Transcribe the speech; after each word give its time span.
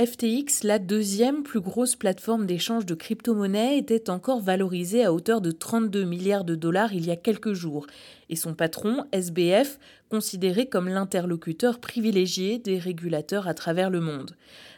FTX, 0.00 0.62
la 0.64 0.78
deuxième 0.78 1.42
plus 1.42 1.60
grosse 1.60 1.94
plateforme 1.94 2.46
d'échange 2.46 2.86
de 2.86 2.94
crypto-monnaies, 2.94 3.76
était 3.76 4.08
encore 4.08 4.40
valorisée 4.40 5.04
à 5.04 5.12
hauteur 5.12 5.42
de 5.42 5.50
32 5.50 6.04
milliards 6.04 6.44
de 6.44 6.54
dollars 6.54 6.94
il 6.94 7.04
y 7.04 7.10
a 7.10 7.16
quelques 7.16 7.52
jours, 7.52 7.86
et 8.30 8.36
son 8.36 8.54
patron, 8.54 9.04
SBF, 9.12 9.78
considéré 10.08 10.66
comme 10.66 10.88
l'interlocuteur 10.88 11.78
privilégié 11.78 12.58
des 12.58 12.78
régulateurs 12.78 13.46
à 13.46 13.54
travers 13.54 13.90
le 13.90 14.00
monde. 14.00 14.36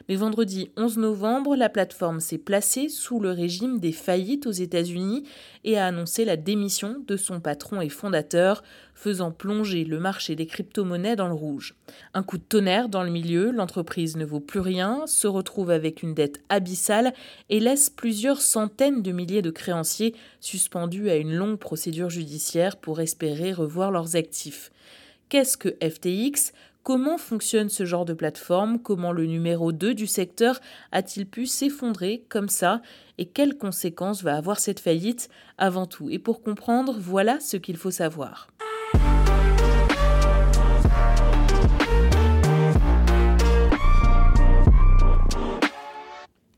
Mais 0.09 0.17
vendredi 0.17 0.71
11 0.77 0.99
novembre, 0.99 1.54
la 1.57 1.69
plateforme 1.69 2.21
s'est 2.21 2.38
placée 2.38 2.88
sous 2.88 3.21
le 3.21 3.30
régime 3.30 3.79
des 3.79 3.93
faillites 3.93 4.47
aux 4.47 4.53
États-Unis 4.53 5.25
et 5.65 5.79
a 5.79 5.87
annoncé 5.87 6.25
la 6.25 6.37
démission 6.37 6.97
de 7.07 7.17
son 7.17 7.40
patron 7.40 7.80
et 7.80 7.88
fondateur, 7.88 8.65
faisant 8.94 9.30
plonger 9.30 9.84
le 9.84 10.01
marché 10.01 10.34
des 10.34 10.47
crypto-monnaies 10.47 11.16
dans 11.16 11.29
le 11.29 11.34
rouge. 11.34 11.76
Un 12.15 12.22
coup 12.22 12.37
de 12.37 12.43
tonnerre 12.43 12.89
dans 12.89 13.04
le 13.04 13.11
milieu, 13.11 13.53
l'entreprise 13.53 14.16
ne 14.16 14.25
vaut 14.25 14.40
plus 14.40 14.61
rien, 14.61 15.07
se 15.07 15.29
retrouve 15.29 15.71
avec 15.71 16.03
une 16.03 16.15
dette 16.15 16.41
abyssale 16.48 17.15
et 17.48 17.61
laisse 17.61 17.89
plusieurs 17.89 18.41
centaines 18.41 19.03
de 19.03 19.12
milliers 19.12 19.43
de 19.43 19.51
créanciers 19.51 20.15
suspendus 20.41 21.11
à 21.11 21.16
une 21.16 21.34
longue 21.34 21.59
procédure 21.59 22.11
judiciaire 22.11 22.77
pour 22.77 23.01
espérer 23.01 23.41
revoir 23.51 23.91
leurs 23.91 24.14
actifs. 24.14 24.70
Qu'est-ce 25.28 25.56
que 25.56 25.70
FTX 25.82 26.52
Comment 26.84 27.16
fonctionne 27.16 27.68
ce 27.68 27.84
genre 27.84 28.05
de 28.05 28.12
plateforme? 28.12 28.80
Comment 28.80 29.12
le 29.12 29.27
numéro 29.27 29.73
2 29.73 29.95
du 29.95 30.06
secteur 30.06 30.60
a-t-il 30.91 31.27
pu 31.27 31.46
s'effondrer 31.46 32.24
comme 32.28 32.48
ça? 32.48 32.82
Et 33.18 33.27
quelles 33.27 33.56
conséquences 33.56 34.23
va 34.23 34.37
avoir 34.37 34.59
cette 34.59 34.80
faillite? 34.80 35.28
Avant 35.59 35.87
tout, 35.87 36.10
et 36.10 36.18
pour 36.18 36.42
comprendre, 36.42 36.96
voilà 36.98 37.41
ce 37.41 37.56
qu'il 37.56 37.77
faut 37.77 37.92
savoir. 37.92 38.48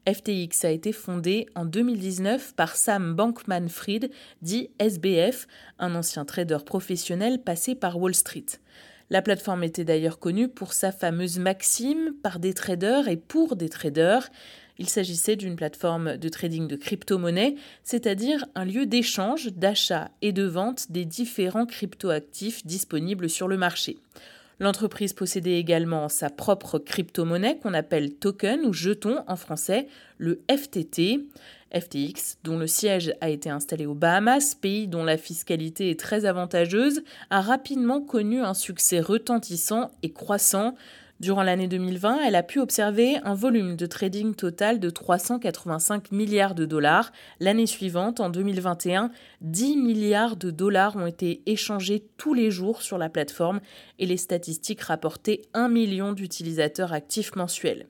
FTX 0.07 0.65
a 0.65 0.71
été 0.71 0.93
fondé 0.93 1.47
en 1.55 1.65
2019 1.65 2.55
par 2.55 2.77
Sam 2.77 3.15
Bankman-Fried, 3.15 4.11
dit 4.43 4.71
SBF, 4.79 5.47
un 5.79 5.95
ancien 5.95 6.25
trader 6.25 6.59
professionnel 6.67 7.43
passé 7.43 7.75
par 7.75 7.99
Wall 7.99 8.15
Street. 8.15 8.45
La 9.11 9.23
plateforme 9.23 9.65
était 9.65 9.85
d'ailleurs 9.85 10.19
connue 10.19 10.49
pour 10.49 10.73
sa 10.73 10.93
fameuse 10.93 11.39
maxime 11.39 12.15
par 12.23 12.39
des 12.39 12.53
traders 12.53 13.09
et 13.09 13.17
pour 13.17 13.57
des 13.57 13.69
traders. 13.69 14.31
Il 14.79 14.89
s'agissait 14.89 15.37
d'une 15.37 15.57
plateforme 15.57 16.17
de 16.17 16.29
trading 16.29 16.67
de 16.67 16.77
crypto-monnaies, 16.77 17.55
c'est-à-dire 17.83 18.45
un 18.55 18.65
lieu 18.65 18.87
d'échange, 18.87 19.53
d'achat 19.53 20.11
et 20.21 20.33
de 20.33 20.45
vente 20.45 20.91
des 20.91 21.05
différents 21.05 21.67
crypto-actifs 21.67 22.67
disponibles 22.67 23.31
sur 23.31 23.49
le 23.49 23.57
marché. 23.57 23.99
L'entreprise 24.61 25.13
possédait 25.13 25.59
également 25.59 26.09
sa 26.09 26.31
propre 26.31 26.79
crypto-monnaie 26.79 27.59
qu'on 27.59 27.75
appelle 27.75 28.15
token 28.15 28.65
ou 28.65 28.73
jeton 28.73 29.25
en 29.27 29.37
français, 29.37 29.89
le 30.19 30.43
FTT. 30.49 31.27
FTX, 31.75 32.39
dont 32.45 32.57
le 32.57 32.69
siège 32.69 33.15
a 33.21 33.29
été 33.29 33.51
installé 33.51 33.85
aux 33.85 33.95
Bahamas, 33.95 34.55
pays 34.55 34.87
dont 34.87 35.03
la 35.03 35.17
fiscalité 35.17 35.91
est 35.91 35.99
très 35.99 36.25
avantageuse, 36.25 37.03
a 37.31 37.41
rapidement 37.41 38.01
connu 38.01 38.41
un 38.41 38.55
succès 38.55 39.01
retentissant 39.01 39.91
et 40.05 40.13
croissant. 40.13 40.77
Durant 41.25 41.43
l'année 41.43 41.69
2020, 41.69 42.21
elle 42.27 42.35
a 42.35 42.43
pu 42.43 42.61
observer 42.61 43.17
un 43.25 43.33
volume 43.33 43.77
de 43.77 43.87
trading 43.87 44.35
total 44.35 44.79
de 44.79 44.91
385 44.91 46.13
milliards 46.13 46.55
de 46.55 46.67
dollars. 46.67 47.13
L'année 47.41 47.65
suivante, 47.65 48.21
en 48.21 48.29
2021, 48.29 49.11
10 49.41 49.79
milliards 49.79 50.37
de 50.37 50.51
dollars 50.51 50.97
ont 50.97 51.07
été 51.07 51.41
échangés 51.47 52.05
tous 52.19 52.35
les 52.35 52.51
jours 52.51 52.83
sur 52.83 52.99
la 52.99 53.09
plateforme 53.09 53.63
et 53.99 54.05
les 54.05 54.19
statistiques 54.19 54.83
rapportaient 54.83 55.41
1 55.55 55.71
million 55.71 56.13
d'utilisateurs 56.13 56.93
actifs 56.93 57.35
mensuels. 57.37 57.87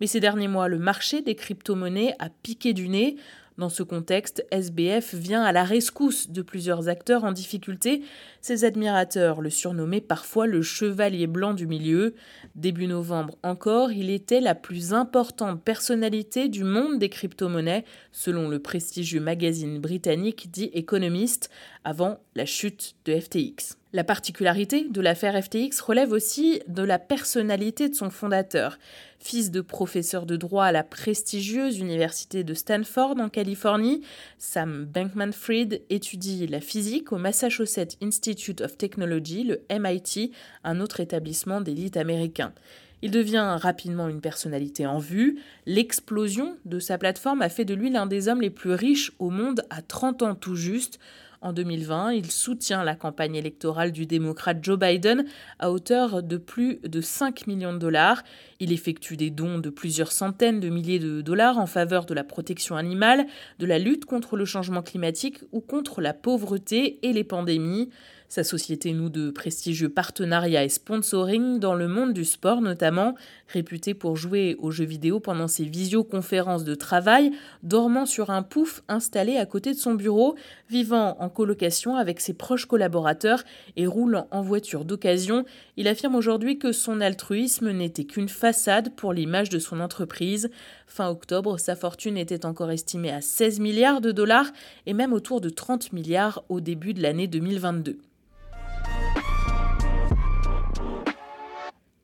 Mais 0.00 0.06
ces 0.06 0.20
derniers 0.20 0.46
mois, 0.46 0.68
le 0.68 0.78
marché 0.78 1.20
des 1.20 1.34
crypto-monnaies 1.34 2.14
a 2.20 2.28
piqué 2.30 2.74
du 2.74 2.88
nez. 2.88 3.16
Dans 3.58 3.68
ce 3.68 3.82
contexte, 3.82 4.46
SBF 4.52 5.14
vient 5.14 5.42
à 5.42 5.50
la 5.50 5.64
rescousse 5.64 6.30
de 6.30 6.42
plusieurs 6.42 6.88
acteurs 6.88 7.24
en 7.24 7.32
difficulté. 7.32 8.02
Ses 8.40 8.64
admirateurs 8.64 9.40
le 9.40 9.50
surnommaient 9.50 10.00
parfois 10.00 10.46
le 10.46 10.62
chevalier 10.62 11.26
blanc 11.26 11.54
du 11.54 11.66
milieu. 11.66 12.14
Début 12.54 12.86
novembre 12.86 13.36
encore, 13.42 13.90
il 13.90 14.10
était 14.10 14.40
la 14.40 14.54
plus 14.54 14.92
importante 14.94 15.60
personnalité 15.64 16.48
du 16.48 16.62
monde 16.62 17.00
des 17.00 17.08
crypto-monnaies, 17.08 17.84
selon 18.12 18.48
le 18.48 18.60
prestigieux 18.60 19.20
magazine 19.20 19.80
britannique 19.80 20.52
dit 20.52 20.70
Economist, 20.72 21.50
avant 21.82 22.20
la 22.36 22.46
chute 22.46 22.94
de 23.06 23.18
FTX. 23.18 23.77
La 23.94 24.04
particularité 24.04 24.86
de 24.90 25.00
l'affaire 25.00 25.42
FTX 25.42 25.80
relève 25.80 26.12
aussi 26.12 26.60
de 26.68 26.82
la 26.82 26.98
personnalité 26.98 27.88
de 27.88 27.94
son 27.94 28.10
fondateur. 28.10 28.78
Fils 29.18 29.50
de 29.50 29.62
professeur 29.62 30.26
de 30.26 30.36
droit 30.36 30.66
à 30.66 30.72
la 30.72 30.84
prestigieuse 30.84 31.78
université 31.78 32.44
de 32.44 32.52
Stanford 32.52 33.16
en 33.18 33.30
Californie, 33.30 34.02
Sam 34.36 34.84
Bankman-Fried 34.84 35.84
étudie 35.88 36.46
la 36.46 36.60
physique 36.60 37.12
au 37.12 37.16
Massachusetts 37.16 37.96
Institute 38.02 38.60
of 38.60 38.76
Technology, 38.76 39.44
le 39.44 39.62
MIT, 39.70 40.32
un 40.64 40.80
autre 40.80 41.00
établissement 41.00 41.62
d'élite 41.62 41.96
américain. 41.96 42.52
Il 43.00 43.10
devient 43.10 43.56
rapidement 43.58 44.08
une 44.08 44.20
personnalité 44.20 44.86
en 44.86 44.98
vue. 44.98 45.38
L'explosion 45.64 46.58
de 46.66 46.78
sa 46.78 46.98
plateforme 46.98 47.40
a 47.40 47.48
fait 47.48 47.64
de 47.64 47.74
lui 47.74 47.90
l'un 47.90 48.06
des 48.06 48.28
hommes 48.28 48.42
les 48.42 48.50
plus 48.50 48.72
riches 48.72 49.12
au 49.18 49.30
monde 49.30 49.62
à 49.70 49.80
30 49.80 50.22
ans 50.22 50.34
tout 50.34 50.56
juste. 50.56 50.98
En 51.40 51.52
2020, 51.52 52.14
il 52.14 52.32
soutient 52.32 52.82
la 52.82 52.96
campagne 52.96 53.36
électorale 53.36 53.92
du 53.92 54.06
démocrate 54.06 54.58
Joe 54.60 54.76
Biden 54.76 55.24
à 55.60 55.70
hauteur 55.70 56.20
de 56.22 56.36
plus 56.36 56.80
de 56.82 57.00
5 57.00 57.46
millions 57.46 57.72
de 57.72 57.78
dollars. 57.78 58.24
Il 58.58 58.72
effectue 58.72 59.16
des 59.16 59.30
dons 59.30 59.58
de 59.58 59.70
plusieurs 59.70 60.10
centaines 60.10 60.58
de 60.58 60.68
milliers 60.68 60.98
de 60.98 61.20
dollars 61.20 61.58
en 61.58 61.66
faveur 61.66 62.06
de 62.06 62.14
la 62.14 62.24
protection 62.24 62.76
animale, 62.76 63.24
de 63.60 63.66
la 63.66 63.78
lutte 63.78 64.04
contre 64.04 64.36
le 64.36 64.44
changement 64.46 64.82
climatique 64.82 65.38
ou 65.52 65.60
contre 65.60 66.00
la 66.00 66.12
pauvreté 66.12 66.98
et 67.02 67.12
les 67.12 67.24
pandémies. 67.24 67.88
Sa 68.30 68.44
société 68.44 68.92
noue 68.92 69.08
de 69.08 69.30
prestigieux 69.30 69.88
partenariats 69.88 70.62
et 70.62 70.68
sponsoring 70.68 71.58
dans 71.58 71.74
le 71.74 71.88
monde 71.88 72.12
du 72.12 72.26
sport 72.26 72.60
notamment, 72.60 73.14
réputé 73.48 73.94
pour 73.94 74.16
jouer 74.16 74.54
aux 74.58 74.70
jeux 74.70 74.84
vidéo 74.84 75.18
pendant 75.18 75.48
ses 75.48 75.64
visioconférences 75.64 76.64
de 76.64 76.74
travail, 76.74 77.32
dormant 77.62 78.04
sur 78.04 78.28
un 78.28 78.42
pouf 78.42 78.82
installé 78.86 79.38
à 79.38 79.46
côté 79.46 79.72
de 79.72 79.78
son 79.78 79.94
bureau, 79.94 80.36
vivant 80.68 81.16
en 81.20 81.30
colocation 81.30 81.96
avec 81.96 82.20
ses 82.20 82.34
proches 82.34 82.66
collaborateurs 82.66 83.44
et 83.76 83.86
roulant 83.86 84.28
en 84.30 84.42
voiture 84.42 84.84
d'occasion, 84.84 85.46
il 85.78 85.88
affirme 85.88 86.14
aujourd'hui 86.14 86.58
que 86.58 86.72
son 86.72 87.00
altruisme 87.00 87.70
n'était 87.70 88.04
qu'une 88.04 88.28
façade 88.28 88.94
pour 88.94 89.14
l'image 89.14 89.48
de 89.48 89.58
son 89.58 89.80
entreprise. 89.80 90.50
Fin 90.86 91.08
octobre, 91.08 91.58
sa 91.58 91.76
fortune 91.76 92.18
était 92.18 92.44
encore 92.44 92.70
estimée 92.70 93.10
à 93.10 93.22
16 93.22 93.58
milliards 93.58 94.02
de 94.02 94.12
dollars 94.12 94.52
et 94.84 94.92
même 94.92 95.14
autour 95.14 95.40
de 95.40 95.48
30 95.48 95.94
milliards 95.94 96.44
au 96.50 96.60
début 96.60 96.92
de 96.92 97.00
l'année 97.00 97.26
2022. 97.26 97.96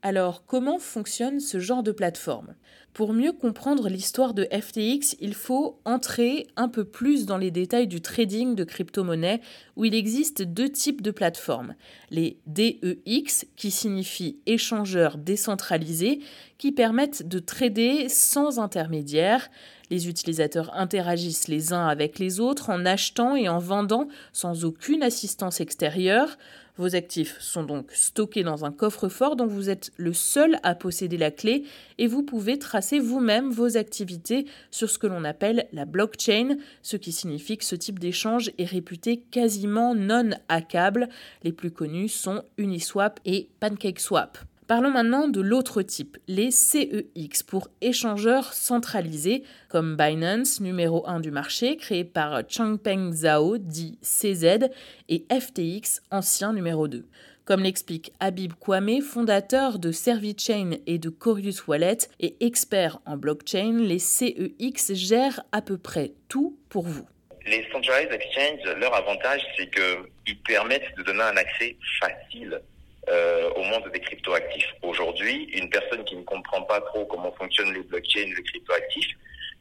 Alors, 0.06 0.44
comment 0.44 0.78
fonctionne 0.78 1.40
ce 1.40 1.58
genre 1.58 1.82
de 1.82 1.90
plateforme? 1.90 2.56
Pour 2.92 3.14
mieux 3.14 3.32
comprendre 3.32 3.88
l'histoire 3.88 4.34
de 4.34 4.46
FTX, 4.52 5.16
il 5.18 5.32
faut 5.32 5.80
entrer 5.86 6.46
un 6.56 6.68
peu 6.68 6.84
plus 6.84 7.24
dans 7.24 7.38
les 7.38 7.50
détails 7.50 7.88
du 7.88 8.02
trading 8.02 8.54
de 8.54 8.64
crypto-monnaies, 8.64 9.40
où 9.76 9.86
il 9.86 9.94
existe 9.94 10.42
deux 10.42 10.68
types 10.68 11.00
de 11.00 11.10
plateformes. 11.10 11.74
Les 12.10 12.38
DEX, 12.46 13.46
qui 13.56 13.70
signifient 13.70 14.36
échangeurs 14.44 15.16
décentralisés, 15.16 16.20
qui 16.58 16.70
permettent 16.70 17.26
de 17.26 17.38
trader 17.38 18.10
sans 18.10 18.58
intermédiaire. 18.58 19.50
Les 19.90 20.06
utilisateurs 20.06 20.70
interagissent 20.74 21.48
les 21.48 21.72
uns 21.72 21.86
avec 21.86 22.18
les 22.18 22.40
autres 22.40 22.68
en 22.68 22.84
achetant 22.84 23.36
et 23.36 23.48
en 23.48 23.58
vendant 23.58 24.08
sans 24.34 24.66
aucune 24.66 25.02
assistance 25.02 25.62
extérieure. 25.62 26.36
Vos 26.76 26.96
actifs 26.96 27.36
sont 27.38 27.62
donc 27.62 27.92
stockés 27.92 28.42
dans 28.42 28.64
un 28.64 28.72
coffre-fort 28.72 29.36
dont 29.36 29.46
vous 29.46 29.70
êtes 29.70 29.92
le 29.96 30.12
seul 30.12 30.58
à 30.64 30.74
posséder 30.74 31.16
la 31.16 31.30
clé 31.30 31.62
et 31.98 32.08
vous 32.08 32.24
pouvez 32.24 32.58
tracer 32.58 32.98
vous-même 32.98 33.52
vos 33.52 33.76
activités 33.76 34.46
sur 34.72 34.90
ce 34.90 34.98
que 34.98 35.06
l'on 35.06 35.22
appelle 35.22 35.68
la 35.72 35.84
blockchain, 35.84 36.56
ce 36.82 36.96
qui 36.96 37.12
signifie 37.12 37.58
que 37.58 37.64
ce 37.64 37.76
type 37.76 38.00
d'échange 38.00 38.50
est 38.58 38.64
réputé 38.64 39.18
quasiment 39.30 39.94
non 39.94 40.30
hackable. 40.48 41.08
Les 41.44 41.52
plus 41.52 41.70
connus 41.70 42.08
sont 42.08 42.42
Uniswap 42.58 43.20
et 43.24 43.48
PancakeSwap. 43.60 44.38
Parlons 44.66 44.90
maintenant 44.90 45.28
de 45.28 45.42
l'autre 45.42 45.82
type, 45.82 46.16
les 46.26 46.50
CEX, 46.50 47.42
pour 47.42 47.68
échangeurs 47.82 48.54
centralisés, 48.54 49.42
comme 49.68 49.94
Binance, 49.94 50.58
numéro 50.58 51.06
1 51.06 51.20
du 51.20 51.30
marché, 51.30 51.76
créé 51.76 52.02
par 52.02 52.40
Changpeng 52.48 53.12
Zhao, 53.12 53.58
dit 53.58 53.98
CZ, 54.00 54.70
et 55.10 55.26
FTX, 55.30 56.00
ancien 56.10 56.54
numéro 56.54 56.88
2. 56.88 57.04
Comme 57.44 57.62
l'explique 57.62 58.14
Habib 58.20 58.54
Kwame, 58.58 59.02
fondateur 59.02 59.78
de 59.78 59.92
ServiChain 59.92 60.78
et 60.86 60.96
de 60.98 61.10
Corius 61.10 61.66
Wallet 61.66 61.98
et 62.20 62.34
expert 62.40 63.00
en 63.04 63.18
blockchain, 63.18 63.80
les 63.80 63.98
CEX 63.98 64.94
gèrent 64.94 65.42
à 65.52 65.60
peu 65.60 65.76
près 65.76 66.14
tout 66.28 66.56
pour 66.70 66.84
vous. 66.84 67.06
Les 67.46 67.66
centralized 67.70 68.10
exchanges, 68.10 68.64
leur 68.78 68.94
avantage, 68.94 69.42
c'est 69.58 69.68
qu'ils 69.70 70.40
permettent 70.40 70.96
de 70.96 71.02
donner 71.02 71.20
un 71.20 71.36
accès 71.36 71.76
facile 72.00 72.62
euh, 73.08 73.50
au 73.50 73.62
monde 73.62 73.90
des 73.92 74.00
cryptoactifs. 74.00 74.74
Aujourd'hui, 74.82 75.44
une 75.52 75.68
personne 75.70 76.04
qui 76.04 76.16
ne 76.16 76.22
comprend 76.22 76.62
pas 76.62 76.80
trop 76.80 77.04
comment 77.06 77.32
fonctionnent 77.32 77.74
les 77.74 77.82
blockchains, 77.82 78.32
les 78.36 78.42
cryptoactifs, 78.42 79.16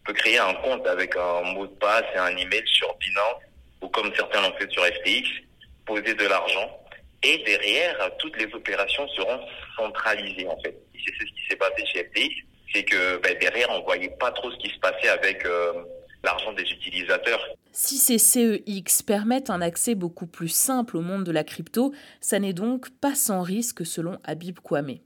peut 0.05 0.13
créer 0.13 0.37
un 0.37 0.53
compte 0.55 0.85
avec 0.87 1.15
un 1.15 1.41
mot 1.53 1.65
de 1.65 1.75
passe 1.75 2.03
et 2.13 2.17
un 2.17 2.35
email 2.35 2.63
sur 2.65 2.93
Binance 2.97 3.41
ou 3.81 3.87
comme 3.89 4.13
certains 4.15 4.41
l'ont 4.41 4.55
fait 4.57 4.69
sur 4.71 4.83
FTX, 4.85 5.27
poser 5.85 6.13
de 6.13 6.27
l'argent 6.27 6.79
et 7.23 7.37
derrière, 7.45 8.11
toutes 8.19 8.37
les 8.37 8.53
opérations 8.53 9.07
seront 9.09 9.39
centralisées 9.77 10.47
en 10.47 10.57
fait. 10.61 10.75
C'est 10.93 11.13
ce 11.13 11.25
qui 11.25 11.47
s'est 11.49 11.55
passé 11.55 11.85
chez 11.85 12.03
FTX, 12.03 12.35
c'est 12.73 12.83
que 12.83 13.17
ben, 13.17 13.37
derrière, 13.39 13.69
on 13.71 13.81
voyait 13.83 14.13
pas 14.19 14.31
trop 14.31 14.51
ce 14.51 14.57
qui 14.57 14.69
se 14.69 14.79
passait 14.79 15.07
avec 15.07 15.45
euh, 15.45 15.83
l'argent 16.23 16.53
des 16.53 16.63
utilisateurs. 16.63 17.41
Si 17.71 17.97
ces 17.97 18.17
CEX 18.17 19.01
permettent 19.01 19.49
un 19.49 19.61
accès 19.61 19.95
beaucoup 19.95 20.27
plus 20.27 20.49
simple 20.49 20.97
au 20.97 21.01
monde 21.01 21.23
de 21.23 21.31
la 21.31 21.43
crypto, 21.43 21.93
ça 22.21 22.39
n'est 22.39 22.53
donc 22.53 22.89
pas 22.99 23.15
sans 23.15 23.41
risque 23.41 23.85
selon 23.85 24.19
Habib 24.23 24.59
Kwame. 24.59 24.97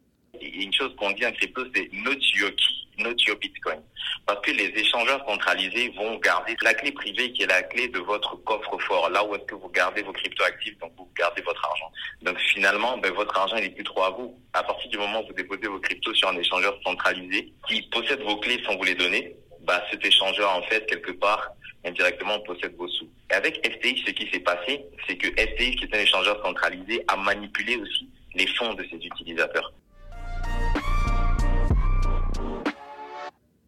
Une 0.42 0.74
chose 0.74 0.96
qu'on 0.98 1.12
dit 1.12 1.25
en 1.25 1.31
crypto, 1.31 1.64
c'est 1.74 1.90
not 1.94 2.19
your 2.36 2.52
key, 2.52 3.04
not 3.04 3.16
your 3.25 3.38
bitcoin. 3.38 3.81
Parce 4.25 4.42
que 4.42 4.52
les 4.52 4.68
échangeurs 4.75 5.24
centralisés 5.28 5.94
vont 5.98 6.18
garder 6.18 6.56
la 6.62 6.74
clé 6.74 6.92
privée 6.92 7.31
qui 7.31 7.44
est 7.44 7.48
la 7.48 7.63
clé 7.63 7.88
de 7.88 8.00
votre 8.00 8.36
coffre-fort, 8.44 9.10
là 9.10 9.25
où 9.25 9.34
est-ce 9.36 9.46
que 9.46 9.56
vous 9.56 9.70
gardez 9.70 10.04
vos 10.04 10.12
cryptoactifs, 10.12 10.78
donc 10.80 10.92
vous 10.98 11.10
gardez 11.18 11.42
votre 11.42 11.66
argent. 11.66 11.92
Donc 12.22 12.38
finalement, 12.54 12.98
ben, 12.98 13.13
votre 13.13 13.36
argent, 13.38 13.56
il 13.56 13.63
n'est 13.63 13.70
plus 13.70 13.84
trop 13.84 14.04
à 14.04 14.12
vous. 14.12 14.38
À 14.54 14.63
partir 14.63 14.90
du 14.90 14.98
moment 14.98 15.24
où 15.24 15.28
vous 15.28 15.34
déposez 15.34 15.68
vos 15.68 15.80
cryptos 15.80 16.13
sur 16.13 16.30
un 16.30 16.38
échangeur 16.38 16.78
centralisé 16.86 17.54
qui 17.68 17.81
possède 17.84 18.22
vos 18.22 18.38
clés 18.38 18.62
sans 18.66 18.75
vous 18.75 18.84
les 18.84 18.96
donner, 18.96 19.36
bah, 19.68 19.84
cet 19.92 20.06
échangeur, 20.06 20.50
en 20.56 20.62
fait, 20.64 20.86
quelque 20.86 21.12
part, 21.12 21.52
indirectement, 21.84 22.40
possède 22.40 22.74
vos 22.78 22.88
sous. 22.88 23.10
Et 23.30 23.34
avec 23.34 23.58
FTX, 23.58 24.02
ce 24.06 24.12
qui 24.12 24.31
s'est 24.31 24.40
passé, 24.40 24.86
c'est 25.06 25.18
que 25.18 25.28
FTX, 25.28 25.75
qui 25.75 25.84
est 25.84 25.96
un 25.96 26.00
échangeur 26.00 26.42
centralisé, 26.42 27.04
a 27.10 27.18
manipulé 27.18 27.75
aussi 27.75 28.08
les 28.34 28.48
fonds 28.48 28.74
de 28.75 28.84
ses 28.90 28.96
utilisateurs. 28.96 29.74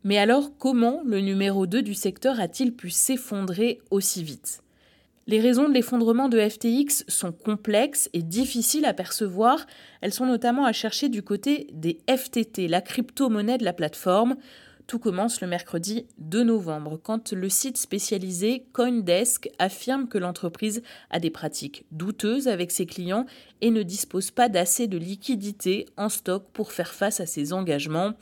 Mais 0.05 0.17
alors, 0.17 0.51
comment 0.57 1.01
le 1.05 1.19
numéro 1.19 1.67
2 1.67 1.81
du 1.81 1.93
secteur 1.93 2.39
a-t-il 2.39 2.73
pu 2.73 2.89
s'effondrer 2.89 3.81
aussi 3.91 4.23
vite? 4.23 4.63
Les 5.27 5.41
raisons 5.41 5.67
de 5.67 5.73
l'effondrement 5.73 6.29
de 6.29 6.39
FTX 6.39 7.03
sont 7.09 7.33
complexes 7.33 8.09
et 8.13 8.23
difficiles 8.23 8.85
à 8.85 8.93
percevoir. 8.93 9.67
Elles 10.01 10.13
sont 10.13 10.25
notamment 10.25 10.65
à 10.65 10.71
chercher 10.71 11.09
du 11.09 11.21
côté 11.21 11.67
des 11.73 11.99
FTT, 12.09 12.67
la 12.69 12.81
crypto-monnaie 12.81 13.57
de 13.57 13.65
la 13.65 13.73
plateforme, 13.73 14.37
tout 14.89 14.97
commence 14.97 15.39
le 15.39 15.45
mercredi 15.45 16.07
2 16.17 16.43
novembre, 16.43 16.99
quand 17.01 17.31
le 17.31 17.47
site 17.47 17.77
spécialisé 17.77 18.65
Coindesk 18.73 19.47
affirme 19.59 20.07
que 20.07 20.17
l'entreprise 20.17 20.81
a 21.11 21.19
des 21.19 21.29
pratiques 21.29 21.85
douteuses 21.91 22.47
avec 22.47 22.71
ses 22.71 22.87
clients 22.87 23.27
et 23.61 23.69
ne 23.69 23.83
dispose 23.83 24.31
pas 24.31 24.49
d'assez 24.49 24.87
de 24.87 24.97
liquidités 24.97 25.85
en 25.95 26.09
stock 26.09 26.47
pour 26.53 26.71
faire 26.71 26.91
face 26.91 27.19
à 27.19 27.27
ses 27.27 27.53
engagements. 27.53 28.13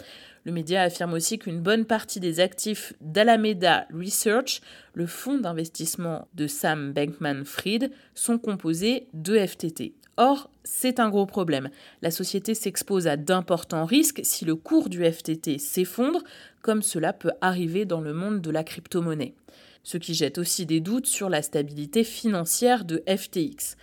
Le 0.43 0.51
média 0.51 0.81
affirme 0.81 1.13
aussi 1.13 1.39
qu'une 1.39 1.61
bonne 1.61 1.85
partie 1.85 2.19
des 2.19 2.41
actifs 2.41 2.91
d'Alameda 2.99 3.87
Research, 3.93 4.59
le 4.93 5.07
fonds 5.07 5.37
d'investissement 5.37 6.27
de 6.33 6.47
Sam 6.47 6.91
Bankman-Fried, 6.91 7.91
sont 8.13 8.39
composés 8.39 9.07
de 9.13 9.39
FTT. 9.39 9.93
Or, 10.17 10.49
c'est 10.63 10.99
un 10.99 11.09
gros 11.09 11.27
problème. 11.27 11.69
La 12.01 12.11
société 12.11 12.55
s'expose 12.55 13.07
à 13.07 13.17
d'importants 13.17 13.85
risques 13.85 14.21
si 14.23 14.45
le 14.45 14.55
cours 14.55 14.89
du 14.89 15.05
FTT 15.05 15.59
s'effondre, 15.59 16.23
comme 16.61 16.81
cela 16.81 17.13
peut 17.13 17.31
arriver 17.39 17.85
dans 17.85 18.01
le 18.01 18.13
monde 18.13 18.41
de 18.41 18.49
la 18.49 18.63
crypto-monnaie. 18.63 19.35
Ce 19.83 19.97
qui 19.97 20.15
jette 20.15 20.39
aussi 20.39 20.65
des 20.65 20.81
doutes 20.81 21.05
sur 21.05 21.29
la 21.29 21.41
stabilité 21.41 22.03
financière 22.03 22.83
de 22.83 23.03
FTX. 23.07 23.77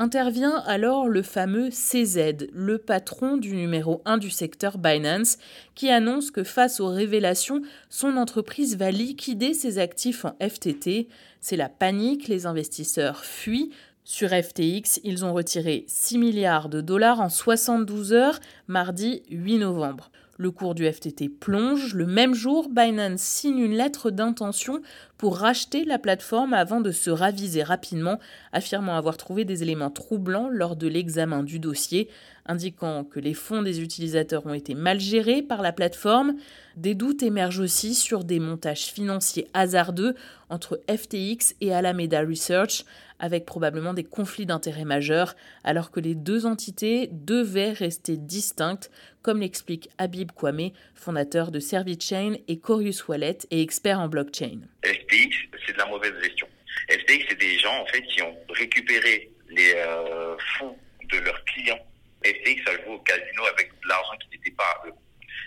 Intervient 0.00 0.62
alors 0.64 1.08
le 1.08 1.22
fameux 1.22 1.70
CZ, 1.70 2.46
le 2.52 2.78
patron 2.78 3.36
du 3.36 3.56
numéro 3.56 4.00
1 4.04 4.18
du 4.18 4.30
secteur 4.30 4.78
Binance, 4.78 5.38
qui 5.74 5.90
annonce 5.90 6.30
que 6.30 6.44
face 6.44 6.78
aux 6.78 6.86
révélations, 6.86 7.62
son 7.88 8.16
entreprise 8.16 8.76
va 8.76 8.92
liquider 8.92 9.54
ses 9.54 9.80
actifs 9.80 10.24
en 10.24 10.36
FTT. 10.40 11.08
C'est 11.40 11.56
la 11.56 11.68
panique, 11.68 12.28
les 12.28 12.46
investisseurs 12.46 13.24
fuient, 13.24 13.72
sur 14.10 14.30
FTX, 14.30 15.00
ils 15.04 15.26
ont 15.26 15.34
retiré 15.34 15.84
6 15.86 16.16
milliards 16.16 16.70
de 16.70 16.80
dollars 16.80 17.20
en 17.20 17.28
72 17.28 18.14
heures, 18.14 18.40
mardi 18.66 19.22
8 19.28 19.58
novembre. 19.58 20.10
Le 20.38 20.50
cours 20.50 20.74
du 20.74 20.90
FTT 20.90 21.28
plonge. 21.28 21.92
Le 21.92 22.06
même 22.06 22.32
jour, 22.32 22.70
Binance 22.70 23.20
signe 23.20 23.58
une 23.58 23.74
lettre 23.74 24.10
d'intention 24.10 24.80
pour 25.18 25.38
racheter 25.38 25.84
la 25.84 25.98
plateforme 25.98 26.54
avant 26.54 26.80
de 26.80 26.92
se 26.92 27.10
raviser 27.10 27.64
rapidement, 27.64 28.18
affirmant 28.52 28.96
avoir 28.96 29.16
trouvé 29.16 29.44
des 29.44 29.62
éléments 29.64 29.90
troublants 29.90 30.48
lors 30.48 30.76
de 30.76 30.86
l'examen 30.86 31.42
du 31.42 31.58
dossier, 31.58 32.08
indiquant 32.46 33.04
que 33.04 33.20
les 33.20 33.34
fonds 33.34 33.62
des 33.62 33.80
utilisateurs 33.80 34.46
ont 34.46 34.54
été 34.54 34.74
mal 34.74 35.00
gérés 35.00 35.42
par 35.42 35.60
la 35.60 35.72
plateforme. 35.72 36.36
Des 36.76 36.94
doutes 36.94 37.22
émergent 37.22 37.60
aussi 37.60 37.94
sur 37.94 38.24
des 38.24 38.38
montages 38.38 38.86
financiers 38.86 39.48
hasardeux 39.54 40.14
entre 40.48 40.80
FTX 40.88 41.54
et 41.60 41.74
Alameda 41.74 42.20
Research, 42.20 42.84
avec 43.18 43.44
probablement 43.44 43.94
des 43.94 44.04
conflits 44.04 44.46
d'intérêts 44.46 44.84
majeurs, 44.84 45.34
alors 45.64 45.90
que 45.90 46.00
les 46.00 46.14
deux 46.14 46.46
entités 46.46 47.10
devaient 47.12 47.72
rester 47.72 48.16
distinctes, 48.16 48.90
comme 49.22 49.40
l'explique 49.40 49.90
Habib 49.98 50.30
Kwame, 50.32 50.70
fondateur 50.94 51.50
de 51.50 51.58
ServiChain 51.58 52.34
et 52.46 52.58
Corius 52.58 53.06
Wallet 53.08 53.38
et 53.50 53.60
expert 53.60 54.00
en 54.00 54.08
blockchain. 54.08 54.60
FTX, 54.84 55.36
c'est 55.66 55.72
de 55.72 55.78
la 55.78 55.86
mauvaise 55.86 56.14
gestion. 56.22 56.48
FTX, 56.90 57.26
c'est 57.28 57.38
des 57.38 57.58
gens 57.58 57.82
en 57.82 57.86
fait 57.86 58.02
qui 58.02 58.22
ont 58.22 58.36
récupéré 58.50 59.30
les 59.48 59.74
euh, 59.74 60.36
fonds 60.58 60.76
de 61.10 61.18
leurs 61.18 61.44
clients. 61.44 61.78
FTX 62.24 62.62
a 62.66 62.72
joué 62.82 62.94
au 62.94 62.98
casino 62.98 63.44
avec 63.52 63.70
de 63.70 63.88
l'argent 63.88 64.16
qui 64.20 64.36
n'était 64.36 64.50
pas 64.52 64.82
à 64.82 64.86
eux. 64.86 64.92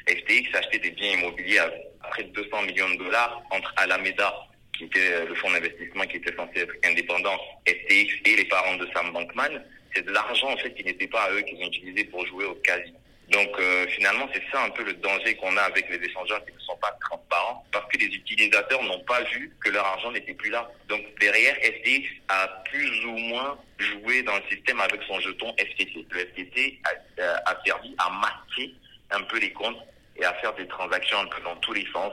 FTX 0.08 0.56
a 0.56 0.60
acheté 0.60 0.80
des 0.80 0.92
biens 0.92 1.14
immobiliers 1.14 1.60
à 1.60 1.72
près 2.10 2.24
de 2.24 2.30
200 2.30 2.64
millions 2.64 2.90
de 2.92 2.98
dollars 2.98 3.42
entre 3.52 3.74
Alameda 3.78 4.34
qui 4.82 4.86
était 4.86 5.14
euh, 5.14 5.26
le 5.28 5.36
fonds 5.36 5.52
d'investissement 5.52 6.06
qui 6.06 6.18
était 6.18 6.36
censé 6.36 6.62
être 6.62 6.74
indépendant, 6.84 7.38
FTX 7.68 8.10
et 8.26 8.36
les 8.36 8.46
parents 8.46 8.78
de 8.78 8.88
Sam 8.94 9.12
Bankman, 9.14 9.64
c'est 9.94 10.06
de 10.06 10.12
l'argent 10.12 10.52
en 10.52 10.58
fait 10.58 10.74
qui 10.74 10.84
n'était 10.84 11.08
pas 11.08 11.24
à 11.24 11.32
eux 11.34 11.42
qu'ils 11.42 11.64
ont 11.64 11.68
utilisé 11.68 12.06
pour 12.06 12.26
jouer 12.26 12.46
au 12.46 12.56
casino. 12.56 12.98
Donc 13.32 13.50
euh, 13.60 13.88
finalement, 13.88 14.28
c'est 14.34 14.44
ça 14.52 14.64
un 14.64 14.70
peu 14.72 14.84
le 14.84 14.94
danger 14.94 15.36
qu'on 15.36 15.56
a 15.56 15.62
avec 15.62 15.90
les 15.90 16.06
échangeurs 16.06 16.44
qui 16.46 16.54
ne 16.54 16.60
sont 16.60 16.76
pas 16.78 16.92
transparents 17.00 17.66
parce 17.72 17.86
que 17.92 17.98
les 17.98 18.08
utilisateurs 18.08 18.84
n'ont 18.84 19.04
pas 19.06 19.22
vu 19.24 19.56
que 19.64 19.70
leur 19.70 19.86
argent 19.86 20.12
n'était 20.12 20.34
plus 20.34 20.50
là. 20.50 20.70
Donc 20.90 21.02
derrière, 21.20 21.56
FTX 21.56 22.10
a 22.28 22.48
plus 22.70 23.06
ou 23.06 23.18
moins 23.18 23.58
joué 23.80 24.22
dans 24.24 24.36
le 24.36 24.44
système 24.50 24.82
avec 24.82 25.02
son 25.08 25.20
jeton 25.22 25.54
FTT. 25.58 26.06
Le 26.12 26.20
FTT 26.20 26.80
a, 26.84 27.22
euh, 27.22 27.36
a 27.46 27.58
servi 27.66 27.96
à 28.00 28.10
masquer 28.10 28.74
un 29.12 29.22
peu 29.22 29.40
les 29.40 29.54
comptes 29.54 29.80
et 30.18 30.26
à 30.26 30.34
faire 30.36 30.54
des 30.56 30.68
transactions 30.68 31.20
un 31.20 31.28
peu 31.28 31.42
dans 31.42 31.56
tous 31.58 31.74
les 31.74 31.88
sens 31.94 32.12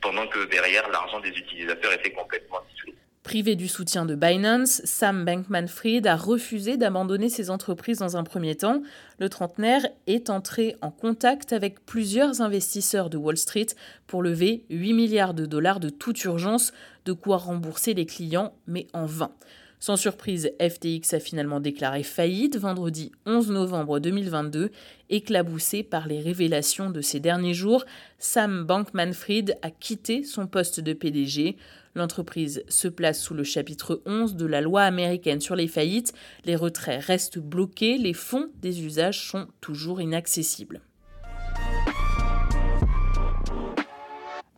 pendant 0.00 0.26
que 0.26 0.44
derrière, 0.46 0.88
l'argent 0.90 1.20
des 1.20 1.30
utilisateurs 1.30 1.92
était 1.92 2.12
complètement 2.12 2.60
dissuadé. 2.70 2.98
Privé 3.22 3.56
du 3.56 3.68
soutien 3.68 4.06
de 4.06 4.14
Binance, 4.14 4.80
Sam 4.84 5.24
Bankman-Fried 5.24 6.06
a 6.06 6.16
refusé 6.16 6.76
d'abandonner 6.76 7.28
ses 7.28 7.50
entreprises 7.50 7.98
dans 7.98 8.16
un 8.16 8.22
premier 8.22 8.54
temps. 8.54 8.80
Le 9.18 9.28
trentenaire 9.28 9.86
est 10.06 10.30
entré 10.30 10.76
en 10.80 10.90
contact 10.90 11.52
avec 11.52 11.84
plusieurs 11.84 12.40
investisseurs 12.40 13.10
de 13.10 13.18
Wall 13.18 13.36
Street 13.36 13.66
pour 14.06 14.22
lever 14.22 14.64
8 14.70 14.92
milliards 14.94 15.34
de 15.34 15.46
dollars 15.46 15.80
de 15.80 15.90
toute 15.90 16.22
urgence, 16.24 16.72
de 17.04 17.12
quoi 17.12 17.36
rembourser 17.36 17.92
les 17.92 18.06
clients, 18.06 18.54
mais 18.66 18.86
en 18.94 19.04
vain. 19.04 19.32
Sans 19.80 19.96
surprise, 19.96 20.50
FTX 20.60 21.14
a 21.14 21.20
finalement 21.20 21.60
déclaré 21.60 22.02
faillite 22.02 22.56
vendredi 22.56 23.12
11 23.26 23.50
novembre 23.50 24.00
2022, 24.00 24.70
éclaboussé 25.08 25.84
par 25.84 26.08
les 26.08 26.20
révélations 26.20 26.90
de 26.90 27.00
ces 27.00 27.20
derniers 27.20 27.54
jours. 27.54 27.84
Sam 28.18 28.64
Bankman-Fried 28.64 29.56
a 29.62 29.70
quitté 29.70 30.24
son 30.24 30.48
poste 30.48 30.80
de 30.80 30.92
PDG. 30.92 31.56
L'entreprise 31.94 32.64
se 32.68 32.88
place 32.88 33.20
sous 33.20 33.34
le 33.34 33.44
chapitre 33.44 34.02
11 34.04 34.34
de 34.34 34.46
la 34.46 34.60
loi 34.60 34.82
américaine 34.82 35.40
sur 35.40 35.54
les 35.54 35.68
faillites. 35.68 36.12
Les 36.44 36.56
retraits 36.56 37.04
restent 37.04 37.38
bloqués, 37.38 37.98
les 37.98 38.14
fonds 38.14 38.50
des 38.60 38.82
usages 38.82 39.28
sont 39.28 39.46
toujours 39.60 40.00
inaccessibles. 40.00 40.80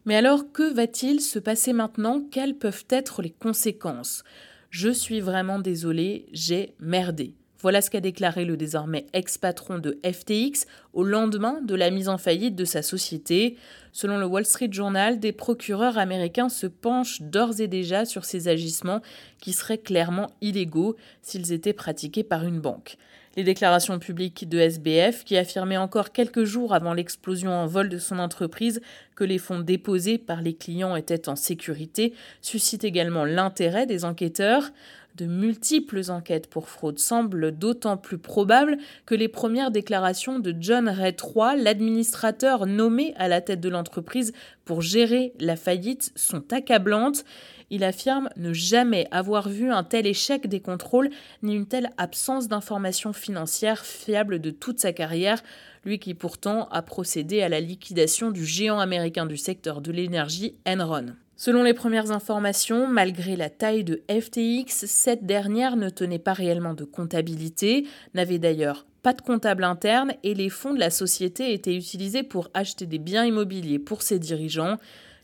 Mais 0.07 0.17
alors, 0.17 0.51
que 0.51 0.73
va-t-il 0.73 1.21
se 1.21 1.39
passer 1.39 1.75
maintenant? 1.75 2.23
Quelles 2.33 2.57
peuvent 2.57 2.87
être 2.89 3.21
les 3.21 3.31
conséquences? 3.31 4.25
Je 4.71 4.89
suis 4.89 5.21
vraiment 5.21 5.59
désolé, 5.59 6.27
j'ai 6.33 6.75
merdé. 6.79 7.35
Voilà 7.59 7.83
ce 7.83 7.91
qu'a 7.91 8.01
déclaré 8.01 8.47
le 8.47 8.57
désormais 8.57 9.07
ex-patron 9.13 9.79
de 9.79 9.99
FTX 10.03 10.67
au 10.95 11.03
lendemain 11.03 11.61
de 11.61 11.75
la 11.75 11.91
mise 11.91 12.09
en 12.09 12.17
faillite 12.17 12.55
de 12.55 12.65
sa 12.65 12.81
société. 12.81 13.59
Selon 13.93 14.17
le 14.17 14.25
Wall 14.25 14.47
Street 14.47 14.71
Journal, 14.73 15.19
des 15.19 15.33
procureurs 15.33 15.99
américains 15.99 16.49
se 16.49 16.67
penchent 16.67 17.21
d'ores 17.21 17.61
et 17.61 17.69
déjà 17.69 18.07
sur 18.07 18.25
ces 18.25 18.49
agissements 18.49 19.03
qui 19.41 19.53
seraient 19.53 19.77
clairement 19.77 20.31
illégaux 20.41 20.97
s'ils 21.21 21.53
étaient 21.53 21.75
pratiqués 21.75 22.25
par 22.25 22.47
une 22.47 22.61
banque. 22.61 22.97
Les 23.41 23.45
déclarations 23.45 23.99
publiques 23.99 24.51
de 24.51 24.59
SBF, 24.59 25.25
qui 25.25 25.39
affirmait 25.39 25.79
encore 25.79 26.13
quelques 26.13 26.45
jours 26.45 26.75
avant 26.75 26.93
l'explosion 26.93 27.53
en 27.53 27.65
vol 27.65 27.89
de 27.89 27.97
son 27.97 28.19
entreprise 28.19 28.83
que 29.17 29.25
les 29.25 29.39
fonds 29.39 29.61
déposés 29.61 30.19
par 30.19 30.43
les 30.43 30.53
clients 30.53 30.95
étaient 30.95 31.27
en 31.27 31.37
sécurité, 31.37 32.13
suscitent 32.43 32.85
également 32.85 33.25
l'intérêt 33.25 33.87
des 33.87 34.05
enquêteurs. 34.05 34.73
De 35.21 35.27
multiples 35.27 36.11
enquêtes 36.11 36.47
pour 36.47 36.71
fraude 36.71 36.99
semblent 36.99 37.53
d'autant 37.53 37.99
plus 37.99 38.17
probables 38.17 38.79
que 39.05 39.15
les 39.15 39.29
premières 39.29 39.71
déclarations 39.71 40.39
de 40.39 40.55
John 40.59 40.89
Ray 40.89 41.13
III, 41.13 41.63
l'administrateur 41.63 42.65
nommé 42.65 43.13
à 43.19 43.29
la 43.29 43.43
tête 43.43 43.61
de 43.61 43.69
l'entreprise 43.69 44.33
pour 44.65 44.81
gérer 44.81 45.35
la 45.39 45.57
faillite, 45.57 46.11
sont 46.17 46.55
accablantes. 46.55 47.27
Il 47.69 47.85
affirme 47.85 48.31
ne 48.39 48.55
jamais 48.55 49.09
avoir 49.11 49.51
vu 49.51 49.71
un 49.71 49.85
tel 49.85 50.07
échec 50.07 50.47
des 50.47 50.61
contrôles 50.61 51.11
ni 51.43 51.55
une 51.55 51.67
telle 51.67 51.91
absence 51.99 52.49
d'informations 52.49 53.13
financières 53.13 53.85
fiables 53.85 54.39
de 54.39 54.51
toute 54.51 54.81
sa 54.81 54.95
carrière, 54.95 55.43
lui 55.85 55.99
qui 55.99 56.15
pourtant 56.15 56.67
a 56.71 56.81
procédé 56.81 57.43
à 57.43 57.51
la 57.51 57.61
liquidation 57.61 58.31
du 58.31 58.47
géant 58.47 58.79
américain 58.79 59.27
du 59.27 59.37
secteur 59.37 59.83
de 59.83 59.93
l'énergie 59.93 60.55
Enron. 60.67 61.09
Selon 61.43 61.63
les 61.63 61.73
premières 61.73 62.11
informations, 62.11 62.87
malgré 62.87 63.35
la 63.35 63.49
taille 63.49 63.83
de 63.83 64.03
FTX, 64.11 64.85
cette 64.85 65.25
dernière 65.25 65.77
ne 65.77 65.89
tenait 65.89 66.19
pas 66.19 66.35
réellement 66.35 66.75
de 66.75 66.85
comptabilité, 66.85 67.87
n'avait 68.13 68.39
d'ailleurs 68.39 68.85
pas 69.03 69.15
de 69.15 69.23
comptable 69.23 69.65
interne 69.65 70.13
et 70.23 70.35
les 70.35 70.51
fonds 70.51 70.75
de 70.75 70.79
la 70.79 70.91
société 70.91 71.55
étaient 71.55 71.75
utilisés 71.75 72.25
pour 72.25 72.51
acheter 72.53 72.85
des 72.85 72.99
biens 72.99 73.25
immobiliers 73.25 73.79
pour 73.79 74.03
ses 74.03 74.19
dirigeants. 74.19 74.77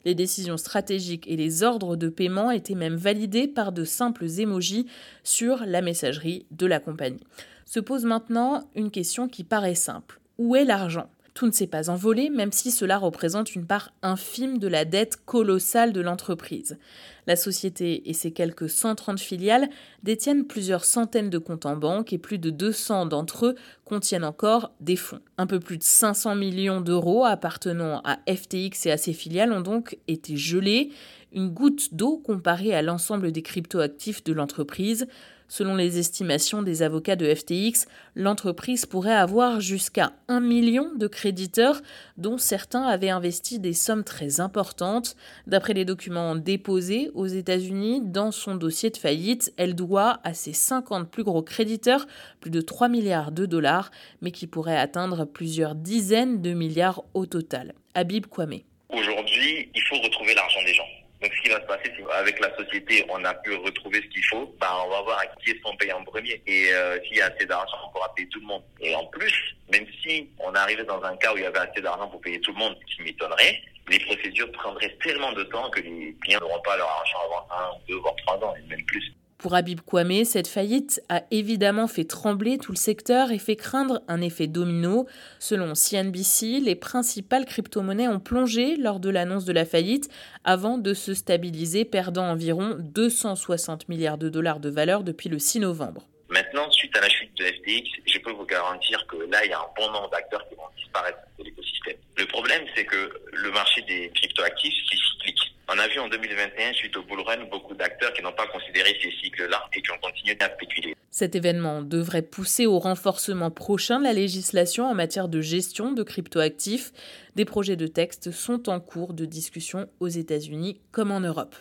Les 0.06 0.14
décisions 0.14 0.56
stratégiques 0.56 1.26
et 1.28 1.36
les 1.36 1.62
ordres 1.62 1.96
de 1.96 2.08
paiement 2.08 2.50
étaient 2.50 2.74
même 2.74 2.96
validés 2.96 3.46
par 3.46 3.70
de 3.72 3.84
simples 3.84 4.24
émojis 4.38 4.86
sur 5.22 5.66
la 5.66 5.82
messagerie 5.82 6.46
de 6.50 6.64
la 6.64 6.80
compagnie. 6.80 7.26
Se 7.66 7.78
pose 7.78 8.06
maintenant 8.06 8.64
une 8.74 8.90
question 8.90 9.28
qui 9.28 9.44
paraît 9.44 9.74
simple. 9.74 10.18
Où 10.38 10.56
est 10.56 10.64
l'argent? 10.64 11.10
Tout 11.36 11.46
ne 11.46 11.52
s'est 11.52 11.66
pas 11.66 11.90
envolé, 11.90 12.30
même 12.30 12.50
si 12.50 12.70
cela 12.70 12.96
représente 12.96 13.54
une 13.54 13.66
part 13.66 13.92
infime 14.00 14.58
de 14.58 14.68
la 14.68 14.86
dette 14.86 15.18
colossale 15.26 15.92
de 15.92 16.00
l'entreprise. 16.00 16.78
La 17.26 17.36
société 17.36 18.08
et 18.08 18.14
ses 18.14 18.32
quelques 18.32 18.70
130 18.70 19.20
filiales 19.20 19.68
détiennent 20.02 20.46
plusieurs 20.46 20.86
centaines 20.86 21.28
de 21.28 21.36
comptes 21.36 21.66
en 21.66 21.76
banque 21.76 22.14
et 22.14 22.18
plus 22.18 22.38
de 22.38 22.48
200 22.48 23.06
d'entre 23.06 23.46
eux 23.46 23.54
contiennent 23.84 24.24
encore 24.24 24.72
des 24.80 24.96
fonds. 24.96 25.20
Un 25.36 25.46
peu 25.46 25.60
plus 25.60 25.76
de 25.76 25.82
500 25.82 26.36
millions 26.36 26.80
d'euros 26.80 27.26
appartenant 27.26 28.00
à 28.04 28.18
FTX 28.32 28.86
et 28.86 28.90
à 28.90 28.96
ses 28.96 29.12
filiales 29.12 29.52
ont 29.52 29.60
donc 29.60 29.98
été 30.08 30.38
gelés, 30.38 30.90
une 31.32 31.50
goutte 31.50 31.92
d'eau 31.94 32.16
comparée 32.16 32.74
à 32.74 32.80
l'ensemble 32.80 33.30
des 33.30 33.42
cryptoactifs 33.42 34.24
de 34.24 34.32
l'entreprise. 34.32 35.06
Selon 35.48 35.76
les 35.76 35.98
estimations 35.98 36.62
des 36.62 36.82
avocats 36.82 37.16
de 37.16 37.32
FTX, 37.32 37.86
l'entreprise 38.14 38.86
pourrait 38.86 39.14
avoir 39.14 39.60
jusqu'à 39.60 40.12
un 40.28 40.40
million 40.40 40.90
de 40.94 41.06
créditeurs, 41.06 41.80
dont 42.16 42.38
certains 42.38 42.82
avaient 42.82 43.10
investi 43.10 43.58
des 43.58 43.72
sommes 43.72 44.04
très 44.04 44.40
importantes. 44.40 45.16
D'après 45.46 45.74
les 45.74 45.84
documents 45.84 46.34
déposés 46.34 47.10
aux 47.14 47.26
États-Unis 47.26 48.02
dans 48.02 48.32
son 48.32 48.56
dossier 48.56 48.90
de 48.90 48.96
faillite, 48.96 49.52
elle 49.56 49.74
doit 49.74 50.20
à 50.24 50.34
ses 50.34 50.52
50 50.52 51.10
plus 51.10 51.24
gros 51.24 51.42
créditeurs 51.42 52.06
plus 52.40 52.50
de 52.50 52.60
3 52.60 52.88
milliards 52.88 53.32
de 53.32 53.46
dollars, 53.46 53.90
mais 54.22 54.32
qui 54.32 54.46
pourraient 54.46 54.76
atteindre 54.76 55.24
plusieurs 55.24 55.74
dizaines 55.74 56.42
de 56.42 56.52
milliards 56.52 57.04
au 57.14 57.26
total. 57.26 57.74
Habib 57.94 58.26
Kwame. 58.26 58.60
Aujourd'hui, 58.88 59.70
il 59.74 59.82
faut 59.88 59.96
retrouver 59.96 60.34
l'argent 60.34 60.62
des 60.64 60.74
gens. 60.74 60.95
Donc, 61.22 61.32
ce 61.34 61.42
qui 61.42 61.48
va 61.48 61.60
se 61.60 61.66
passer, 61.66 61.92
c'est 61.96 62.04
qu'avec 62.04 62.40
la 62.40 62.56
société, 62.56 63.04
on 63.08 63.24
a 63.24 63.34
pu 63.34 63.54
retrouver 63.54 64.02
ce 64.02 64.06
qu'il 64.08 64.24
faut. 64.24 64.54
Bah, 64.60 64.70
on 64.84 64.90
va 64.90 65.02
voir 65.02 65.18
à 65.18 65.26
qui 65.26 65.50
est-ce 65.50 65.60
qu'on 65.62 65.76
paye 65.76 65.92
en 65.92 66.04
premier. 66.04 66.42
Et 66.46 66.72
euh, 66.72 66.98
s'il 67.04 67.16
y 67.16 67.20
a 67.22 67.26
assez 67.26 67.46
d'argent, 67.46 67.76
on 67.86 67.90
pourra 67.90 68.14
payer 68.14 68.28
tout 68.28 68.40
le 68.40 68.46
monde. 68.46 68.62
Et 68.80 68.94
en 68.94 69.06
plus, 69.06 69.56
même 69.72 69.86
si 70.02 70.28
on 70.38 70.54
arrivait 70.54 70.84
dans 70.84 71.02
un 71.02 71.16
cas 71.16 71.32
où 71.32 71.38
il 71.38 71.42
y 71.44 71.46
avait 71.46 71.58
assez 71.58 71.80
d'argent 71.80 72.08
pour 72.08 72.20
payer 72.20 72.40
tout 72.40 72.52
le 72.52 72.58
monde, 72.58 72.76
ce 72.86 72.96
qui 72.96 73.02
m'étonnerait, 73.02 73.62
les 73.88 73.98
procédures 74.00 74.50
prendraient 74.52 74.96
tellement 75.02 75.32
de 75.32 75.44
temps 75.44 75.70
que 75.70 75.80
les 75.80 76.14
clients 76.22 76.40
n'auront 76.40 76.62
pas 76.62 76.76
leur 76.76 76.88
argent 76.88 77.18
avant 77.24 77.46
un, 77.50 77.70
deux, 77.88 77.96
voire 77.96 78.16
trois 78.26 78.36
ans, 78.36 78.54
et 78.56 78.68
même 78.68 78.84
plus. 78.84 79.12
Pour 79.38 79.54
Habib 79.54 79.80
Kwame, 79.82 80.24
cette 80.24 80.48
faillite 80.48 81.02
a 81.10 81.22
évidemment 81.30 81.88
fait 81.88 82.04
trembler 82.04 82.56
tout 82.56 82.72
le 82.72 82.76
secteur 82.76 83.30
et 83.30 83.38
fait 83.38 83.54
craindre 83.54 84.02
un 84.08 84.22
effet 84.22 84.46
domino. 84.46 85.06
Selon 85.38 85.74
CNBC, 85.74 86.60
les 86.60 86.74
principales 86.74 87.44
crypto-monnaies 87.44 88.08
ont 88.08 88.18
plongé 88.18 88.76
lors 88.76 88.98
de 88.98 89.10
l'annonce 89.10 89.44
de 89.44 89.52
la 89.52 89.66
faillite 89.66 90.08
avant 90.44 90.78
de 90.78 90.94
se 90.94 91.12
stabiliser, 91.12 91.84
perdant 91.84 92.24
environ 92.24 92.76
260 92.78 93.90
milliards 93.90 94.18
de 94.18 94.30
dollars 94.30 94.58
de 94.58 94.70
valeur 94.70 95.04
depuis 95.04 95.28
le 95.28 95.38
6 95.38 95.60
novembre. 95.60 96.06
Maintenant, 96.30 96.70
suite 96.70 96.96
à 96.96 97.02
la 97.02 97.08
chute 97.08 97.36
de 97.36 97.44
FTX, 97.44 97.88
je 98.06 98.18
peux 98.18 98.32
vous 98.32 98.46
garantir 98.46 99.06
que 99.06 99.16
là, 99.30 99.44
il 99.44 99.50
y 99.50 99.52
a 99.52 99.58
un 99.58 99.68
bon 99.76 99.92
nombre 99.92 100.10
d'acteurs 100.10 100.48
qui 100.48 100.54
vont 100.54 100.62
disparaître 100.76 101.18
de 101.38 101.44
l'écosystème. 101.44 101.96
Le 102.16 102.26
problème, 102.26 102.62
c'est 102.74 102.86
que 102.86 103.12
le 103.32 103.50
marché 103.52 103.82
des 103.82 104.10
cryptoactifs, 104.14 104.74
c'est 104.90 104.96
cyclique. 104.96 105.55
On 105.68 105.78
a 105.78 105.88
vu 105.88 105.98
en 105.98 106.08
2021, 106.08 106.72
suite 106.74 106.96
au 106.96 107.02
bull 107.02 107.20
run, 107.20 107.44
beaucoup 107.50 107.74
d'acteurs 107.74 108.12
qui 108.12 108.22
n'ont 108.22 108.32
pas 108.32 108.46
considéré 108.46 108.96
ces 109.02 109.10
cycles-là 109.22 109.68
et 109.74 109.82
qui 109.82 109.90
ont 109.90 109.98
continué 110.00 110.36
à 110.40 110.54
spéculer. 110.54 110.94
Cet 111.10 111.34
événement 111.34 111.82
devrait 111.82 112.22
pousser 112.22 112.66
au 112.66 112.78
renforcement 112.78 113.50
prochain 113.50 113.98
de 113.98 114.04
la 114.04 114.12
législation 114.12 114.86
en 114.86 114.94
matière 114.94 115.26
de 115.28 115.40
gestion 115.40 115.90
de 115.92 116.04
cryptoactifs. 116.04 116.92
Des 117.34 117.44
projets 117.44 117.76
de 117.76 117.88
texte 117.88 118.30
sont 118.30 118.68
en 118.68 118.78
cours 118.80 119.12
de 119.12 119.24
discussion 119.24 119.88
aux 119.98 120.08
États-Unis 120.08 120.80
comme 120.92 121.10
en 121.10 121.20
Europe. 121.20 121.56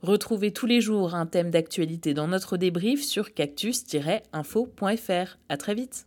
Retrouvez 0.00 0.52
tous 0.52 0.66
les 0.66 0.80
jours 0.80 1.14
un 1.14 1.26
thème 1.26 1.50
d'actualité 1.50 2.14
dans 2.14 2.28
notre 2.28 2.56
débrief 2.56 3.02
sur 3.02 3.34
cactus-info.fr. 3.34 5.36
À 5.48 5.56
très 5.56 5.74
vite. 5.74 6.06